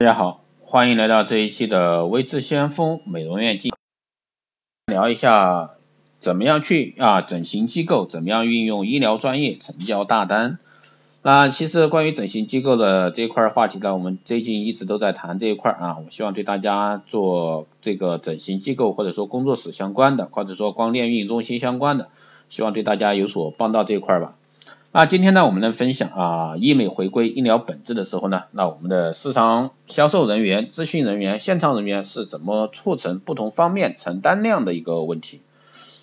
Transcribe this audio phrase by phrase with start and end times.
[0.00, 3.70] 大家好，欢迎来到这一期的微智先锋美容院记，
[4.86, 5.72] 聊一下
[6.20, 10.58] 怎么样去啊整形机构怎么样运用医疗专业成交大单。
[11.20, 15.98] 那其实关于整形机构的这一块话题呢，我们最近一直都在谈这一块啊。
[15.98, 22.08] 我希望对大家做这个整形机构或者说工作室相关的，或者说光电运营中心相关的，
[22.48, 24.34] 希望对大家有所帮到这一块吧。
[24.92, 35.42] 那今天呢，我们来分享啊，医美回归医疗本质的时候呢，那我们的市场销售人员、咨询人员、现场人员是怎么促成不同方面成单量的一个问题。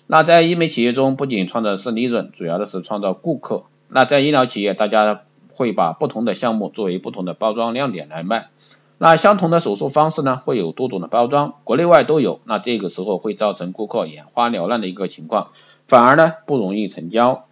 [0.06, 3.64] 那在医美企业中，不仅创造的是利润，主要的是创造顾客。
[3.88, 5.20] 那在医疗企业，大家
[5.52, 8.48] 会把不同的项目作为不同的包装亮点来卖。
[8.96, 12.40] 那相同的手术方式呢，会有多种的包装，国内外都有。
[12.44, 15.48] 那这个时候会造成顾客眼花缭乱的一个情况，
[15.86, 17.44] 反而呢不容易成交。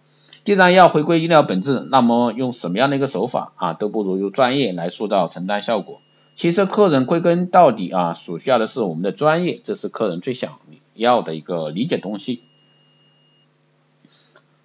[0.47, 5.99] 既然要回归医疗本质，那么用什么样的一个手法啊，都不如用专业来塑造承担效果。
[6.35, 10.51] 其实客人归根到底啊，所需要的是我们的专业，这是客人最想
[10.95, 12.43] 要的一个理解东西。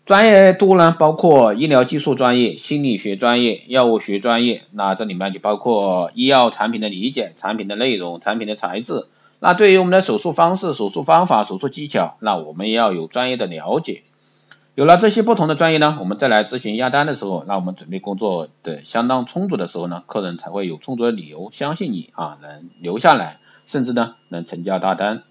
[0.06, 9.08] 专业度呢，包括医疗技术专业、心理学专业、药物学专业，那这里面就包括医药产品的理解、产品的内容、产品的材质。
[9.41, 14.05] 那对于我们的手术方式、手术方法、手术技巧，那我们要有专业的了解。
[14.75, 25.25] 有了这些不同的专业呢，我们再来咨询压单的时候，那我们准备工作的相当充足的时候呢，客人才会有充足的理由相信你啊，能留下来，甚至呢能成交大单。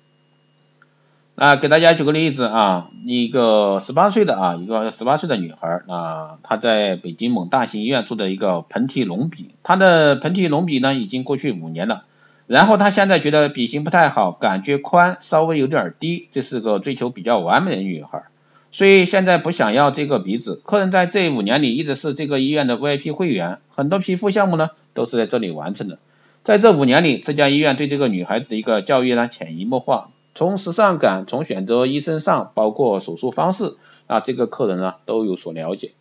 [1.34, 12.04] 那，给大家举个例子啊，一个十八岁的啊，一个十八岁的女孩啊，她在北京某大型医院做的一个盆体隆鼻，她的盆体隆鼻呢已经过去五年了，
[12.46, 18.26] 然后她现在觉得鼻型不太好，感觉宽稍微有点低，这是个追求比较完美的女孩，
[18.72, 20.62] 所以现在不想要这个鼻子。
[20.66, 26.00] 客人在这五年里一直是这个医院的 VIP 会员，很多皮肤项目呢都是在这里完成的。
[26.44, 30.10] 在这五年里，这家医院对这个女孩子的一个教育呢潜移默化。
[30.34, 33.76] 从时尚感，从选择医生上，包括手术方式
[34.08, 35.92] 啊，这个客人呢都有所了解。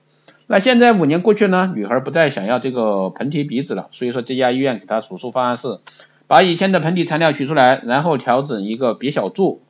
[0.46, 5.80] 那现在五年过去呢，女孩不再想要这个盆体鼻子了，所以说这家医院给她手术方案是
[6.26, 9.60] 把以前的盆底材料取出来，然后调整一个鼻小柱，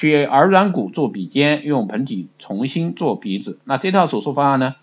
[0.00, 3.58] 取耳软骨做鼻尖，用盆底重新做鼻子。
[3.64, 4.76] 那这套手术方案呢，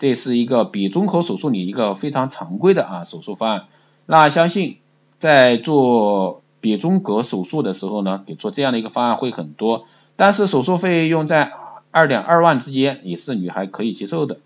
[0.00, 3.64] 这是一个鼻综合手术里一个非常常规的啊手术方案。
[4.06, 4.78] 那相信
[5.20, 6.42] 在做。
[6.58, 11.52] 鼻中隔手术的时候呢，给出这样的一个方案会很多，但是手术费用在
[11.92, 14.38] 二点二万之间也是女孩可以接受的。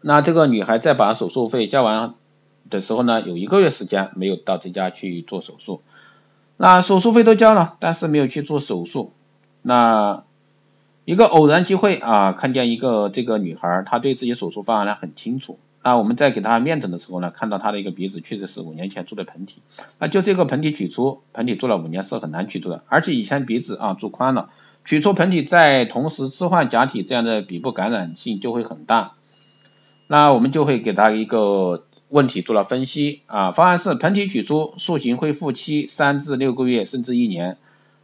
[0.00, 2.14] 那这个女孩在把手术费交完
[2.70, 5.80] 的时候呢，有一个月时间没有到这家去做手术。
[6.56, 9.12] 那手术费都交了，但是没有去做手术。
[9.62, 10.24] 那
[11.04, 15.58] 一个偶然机会啊，看见一个这个女孩，她对自己手术方案呢很清楚。
[15.84, 19.62] 那我们在给她面诊的时候呢，看到她的一个鼻子确实是五年前做的盆体，
[19.98, 24.48] 那就这个盆体取出，盆体做了五年是很难取出的，而且以前鼻子啊做宽了，
[24.84, 29.12] 取出盆体再同时置换假体，这样的鼻部感染性就会很大。
[30.08, 37.56] 那我们就会给他一个问题做了分析啊，方案是盆体取出，塑形恢复期三至六个月甚至一年。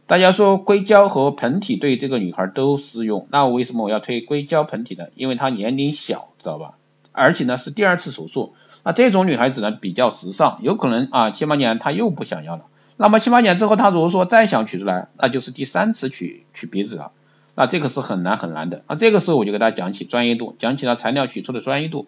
[0.05, 5.05] 大家说硅胶和盆体对这个女孩都适用，那为什么我要推硅胶盆体呢？
[5.15, 6.73] 因为她年龄小，知道吧？
[7.13, 8.53] 而且呢是第二次手术，
[8.83, 12.65] 那这种女孩子呢比较时尚，有可能啊七八年她又不想要了，
[12.97, 17.11] 那么七八年之后她如果说再想取出来，那就是第三次取取鼻子了，
[17.55, 22.07] 那这个是很难很难的，那这个时候我就给大家讲起专业度，讲起了材料取出的专业度，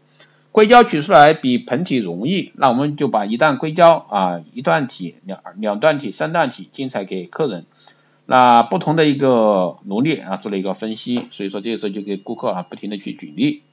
[0.56, 7.66] 硅胶取出来比盆体容易，那我们就把一段硅胶啊一段体两两段体三段体精彩给客人，
[8.26, 13.64] 那不同的一个罗列啊做了一个分析，所以说这个时候就给顾客啊不停的去举例。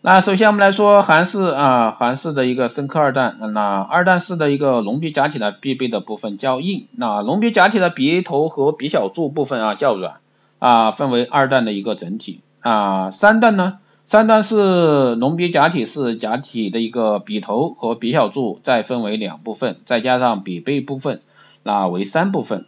[0.00, 10.20] 那首先我们来说韩式啊，韩式的一个深刻二段，那二段式的一个隆鼻假体呢，必备的部分较硬，那隆鼻假体的鼻头和鼻小柱部分啊较软
[10.60, 12.42] 啊，分为二段的一个整体。
[12.60, 13.80] 啊，三段呢，
[14.12, 21.22] 三段是隆鼻假体是假体的一个鼻头和鼻小柱再分为两部分，再加上鼻背部分，
[21.62, 22.66] 那为三部分，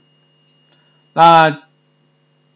[1.12, 1.60] 那。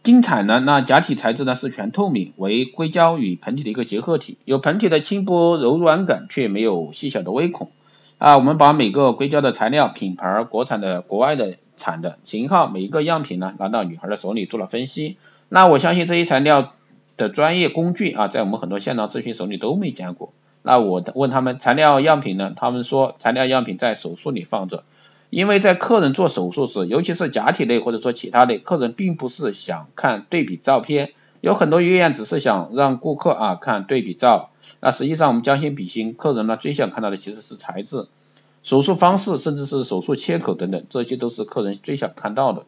[0.01, 0.59] 精彩呢？
[0.61, 7.69] 那假体材质呢是全透明，为硅胶与盆体的一个结合体，有盆体的轻薄柔软感，却没有细小的微孔。
[8.17, 15.17] 啊，我们把每个硅胶的材料、品牌、国产的、国外的产的型号，每一个样品呢拿到女孩的手里做了分析。
[15.47, 16.73] 那我相信这些材料
[17.19, 20.33] 的专业工具啊，在我们很多现场咨询手里都没见过。
[20.63, 24.83] 那我问他们材料样品呢，他们说材料样品在手术里放着。
[25.29, 34.49] 因为在客人做手术时，尤其是假体类或者说其他类，客人并不是想看对比照片，有很多医院只是想让顾客啊看对比照，
[34.79, 38.07] 那实际上我们将心比心，客人呢最想看到的其实是材质、
[38.63, 42.63] 手术方式，甚至是手术切口等等，这些都是客人最想看到的。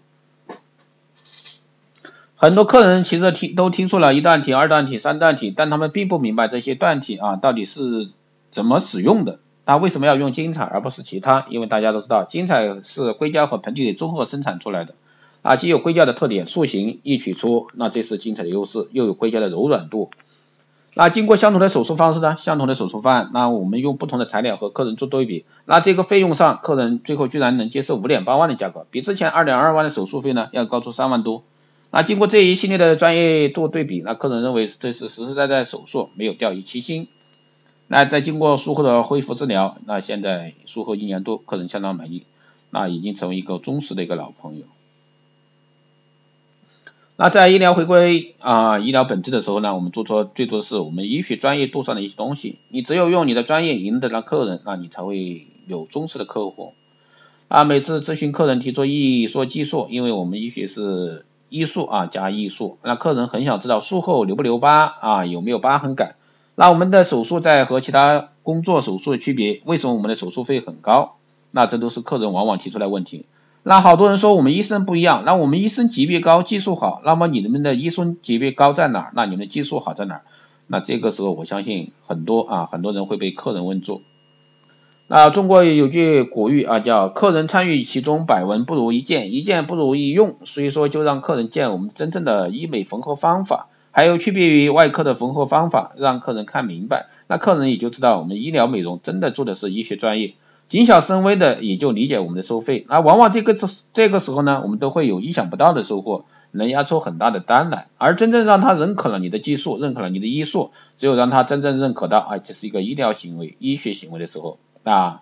[2.42, 8.10] 很多客人其实听都听说了一段体、二段体、三段体，但他们并不明白这些段体啊到底是
[8.50, 11.46] 怎么使用的，他为什么要用精彩而不是其他？
[11.50, 14.96] 因为大家都知道，精彩是硅胶和盆底综合生产出来的，
[15.44, 20.10] 啊，既有硅胶的特点，塑形易取出，那这是精彩的优势，又有硅胶的柔软度。
[20.96, 31.44] 那经过相同的手术方式呢，相同的手术方案，那我们用不同的材料和客人做对比，那这个费用上，客人最后居然能接受五点八万的价格，比之前二点二万的手术费呢要高出三万多。
[31.94, 37.10] 那经过这一系列的专业度对比，那客人认为这是实实在在手术，没有掉以轻心。
[37.88, 42.24] 那在经过术后的恢复治疗，那现在术后一年多，客人相当满意，
[42.70, 44.64] 那已经成为一个忠实的一个老朋友。
[47.18, 52.58] 那在医疗回归啊医疗本质的时候呢，我们做出最多的是我们医学专业度上的一些东西。
[52.70, 56.74] 你只有用你的专业赢得了客人，那你才会有忠实的客户。
[57.50, 61.26] 啊，每次咨询客人提出异议说技术，因为我们医学是。
[61.52, 66.16] 医术啊加医术，那客人很想知道术后留不留疤啊，有没有疤痕感？
[66.56, 69.62] 那我们的手术在和其他工作手术的区别？
[69.66, 71.18] 为什么我们的手术费很高？
[71.52, 73.26] 那这都是客人往往提出来问题。
[73.64, 79.12] 那好多人说我们医生不一样，那我们医生级别高，技术好，那么你们的医生级别高在哪儿？
[79.14, 80.22] 那你们的技术好在哪儿？
[80.68, 84.02] 那这个时候我相信很多啊很多人会被客人问住。
[85.12, 90.38] 啊，中国有句古语啊，叫客人参与其中，百闻不如一见，一见不如一用。
[90.46, 100.36] 所以说，就让客人见我们真正的医美缝合方法，还有区别于外科的缝合方法，让客人看明白，那客人也就知道我们医疗美容真的做的是医学专业，
[100.70, 102.86] 谨小慎微的也就理解我们的收费。
[102.88, 107.88] 那往往这个这这个时候呢，我们都会有意想不到的收获，能压出很大的单来。
[107.98, 114.58] 而真正让他认可了你的技术，认可了你的医术，只有让他真正认可到啊，这是一个医疗行为、医学行为的时候。
[114.84, 115.22] 啊，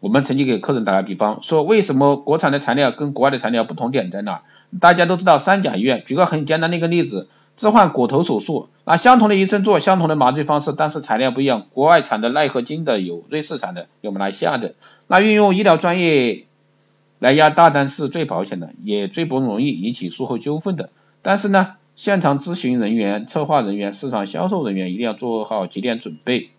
[0.00, 4.42] 我们曾经给客人打个比方，说为什么国产的材料跟国外的材料不同点在哪？
[4.80, 14.74] 大家都知道三甲医院，举个很简单的一个例子，置换骨头手术，那相同的医生做相同的麻醉方式，但是材料不一样，国外产的钛合金的有瑞士产的有马来西亚的，
[15.06, 16.46] 那运用医疗专业
[17.20, 20.90] 来压大单是最保险的，也最不容易引起术后纠纷的。
[21.22, 26.50] 但是呢，现场咨询人员、策划人员、市场销售人员一定要做好几点准备。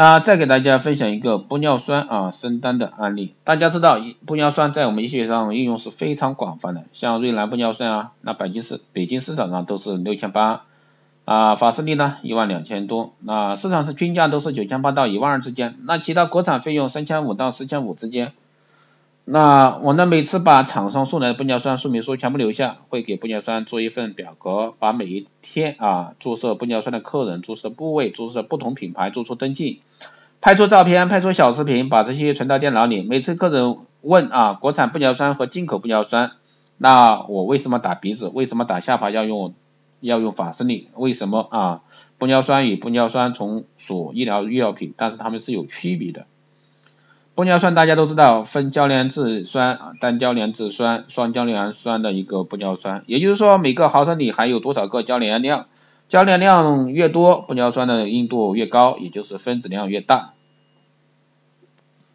[0.00, 3.34] 那再给大家分享一个玻尿酸啊升单的案例。
[3.42, 10.66] 大家知道玻尿酸在我们医学上应用是非常广泛的，像瑞兰玻尿酸啊，那北京市北京市场上都是六千八
[11.24, 18.30] 啊，法斯力呢一万两千多，那市场是均价都是九千八到一万二之间，那其他国产费用三千五到四千五之间。
[19.30, 29.82] 那我呢每次把厂商送来的玻尿酸说明书全部留下，会给玻尿酸做一份表格，把每一天啊注射玻尿酸的客人、注射部位、注射不同品牌做出登记。
[30.40, 33.02] 拍出照片，拍出小视频，把这些存到电脑里。
[33.02, 36.30] 每次客人问啊，国产玻尿酸和进口玻尿酸，
[36.78, 38.30] 那我为什么打鼻子？
[38.32, 39.52] 为什么打下巴要用
[40.00, 40.88] 要用法士力？
[40.94, 41.82] 为什么啊？
[42.18, 46.24] 玻尿酸与玻尿酸从属医疗医药品，但是它们是有区别的。
[47.38, 55.66] 玻尿酸大家都知道，分交联质酸、单交联质酸、双交联酸的一个玻尿酸，也就是说每个毫升里含有多少个交联量。
[56.08, 60.32] 交联量越多，玻尿酸的硬度越高，也就是分子量越大。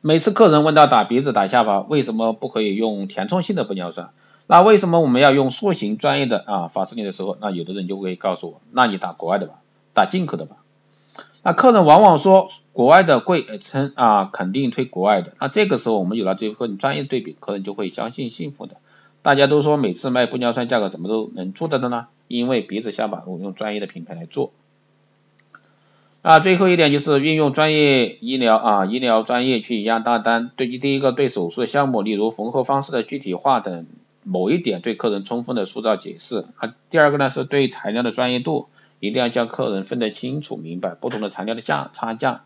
[0.01, 4.09] 每次客人问到打鼻子、打下巴，为什么不可以用填充性的玻尿酸？
[4.47, 9.53] 那为什么我们要用塑形专业的啊法式力的时候，那有的人就会告诉我，那你打国外的吧，
[9.93, 10.57] 打进口的吧。
[11.43, 15.33] 那客人往往说国外的贵，称啊肯定推国外的。
[15.39, 18.77] 那这个时候我们有了这份专业对比，客人就会相信幸福的。
[19.21, 22.07] 大家都说每次卖玻尿酸价格怎么都能做到的呢？
[22.27, 24.51] 因为鼻子下巴我用专业的品牌来做。
[26.21, 30.51] 啊，最后一点就是运用专业医疗啊医疗专业去压大单。
[30.55, 33.85] 对于第一个对手术的项目，例如缝合方式的具体化等
[34.23, 36.45] 某一点，对客人充分的塑造解释。
[36.55, 38.69] 啊，第二个呢是对材料的专业度，
[39.03, 42.45] 一定要叫客人分得清楚明白不同的材料的价差价。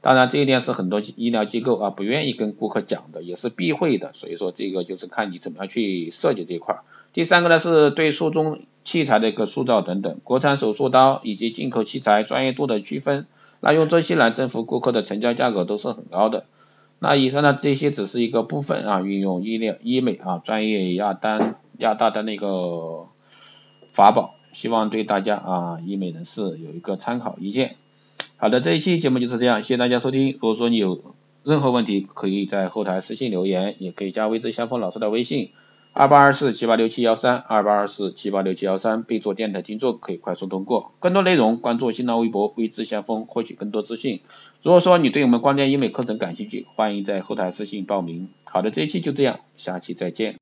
[0.00, 4.14] 当然，这一点是很多医疗机构啊不愿意跟顾客讲的，也是避讳的。
[4.14, 6.78] 所以说，这个就是看你怎么样去设计这一块。
[7.12, 13.26] 第三个呢，是对术中器材的一个塑造等等，国产手术刀以及进口器材专业度的区分。
[13.60, 16.46] 那用这些来征服顾客的成交价格都是很高的。
[17.00, 23.08] 那以上呢，这些只是一个部分啊，运用医疗医美啊专业压单压大单的一个
[23.92, 27.76] 法宝，希望对大家啊医美人士有一个参考意见。
[28.38, 30.32] 好的，这一期节目就是这样，谢谢大家收听。
[30.32, 35.50] 如果说你有任何问题，可以在后台私信留言，也可以加微之相锋老师的微信。
[35.92, 40.92] 二八二四七八六七幺三，二八二四七八六七幺三，备注电台听众可以快速通过。
[41.00, 44.20] 更多内容关注新浪微博微知先锋，获取更多资讯。
[44.62, 48.28] 如果说你对我们光电医美课程感兴趣，欢迎在后台私信报名。
[48.44, 50.34] 好的，这一期就这样，下期再见。